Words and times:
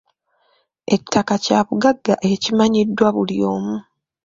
Ettaka 0.95 1.33
kyabugagga 1.43 2.13
ekimanyiddwa 2.31 3.07
buli 3.15 3.37
omu. 3.53 3.75